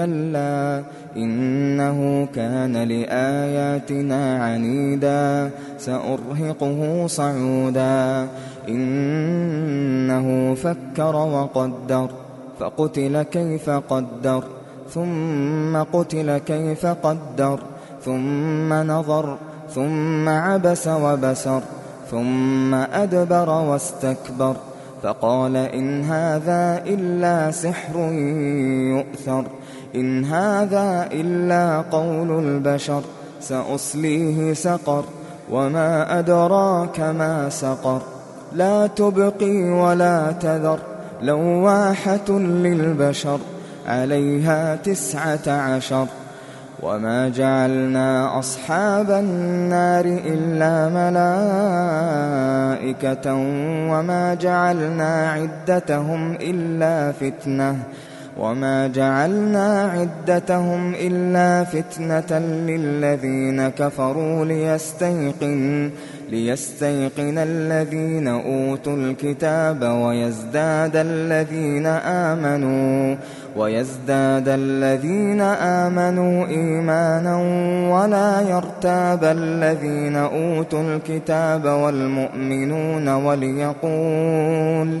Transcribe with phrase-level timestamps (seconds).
[0.00, 0.82] كلا
[1.16, 8.26] إنه كان لآياتنا عنيدا سأرهقه صعودا.
[8.68, 12.08] إنه فكر وقدر
[12.60, 14.44] فقتل كيف قدر
[14.94, 17.58] ثم قتل كيف قدر
[18.04, 19.36] ثم نظر
[19.74, 21.62] ثم عبس وبسر
[22.10, 24.56] ثم أدبر واستكبر.
[25.02, 27.96] فقال إن هذا إلا سحر
[28.92, 29.44] يؤثر.
[29.94, 33.02] إن هذا إلا قول البشر
[33.40, 35.04] سأصليه سقر
[35.50, 38.02] وما أدراك ما سقر.
[38.52, 40.78] لا تبقي ولا تذر
[41.22, 43.38] لواحة للبشر
[43.86, 46.06] عليها تسعة عشر.
[46.82, 50.88] وما جعلنا أصحاب النار إلا
[52.80, 53.34] ملائكة
[53.92, 57.76] وما جعلنا عدتهم إلا فتنةً.
[58.40, 65.90] وما جعلنا عدتهم إلا فتنة للذين كفروا ليستيقن
[66.30, 73.16] ليستيقن الذين أوتوا الكتاب ويزداد الذين آمنوا
[73.56, 77.36] ويزداد الذين آمنوا إيمانا
[77.92, 85.00] ولا يرتاب الذين أوتوا الكتاب والمؤمنون وليقول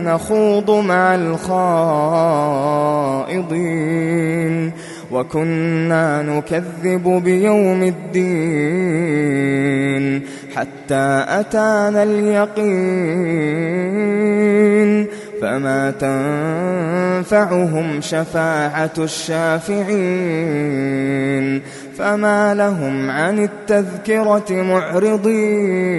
[0.00, 1.14] نخوض مع
[3.24, 4.72] الخائضين
[5.12, 9.08] وكنا نكذب بيوم الدين
[10.56, 13.58] حتى أتانا اليقين
[15.42, 15.90] فما
[17.20, 20.48] تنفعهم شفاعة الشافعين
[21.98, 25.98] فما لهم عن التذكرة معرضين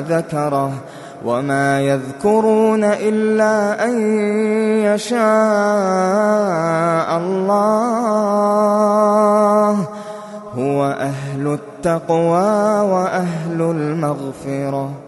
[0.00, 0.72] ذكره
[1.24, 3.98] وما يذكرون إلا أن
[4.84, 5.18] يشاء
[7.18, 8.28] الله.
[10.58, 15.07] هو أهل التقوى وأهل المغفرة.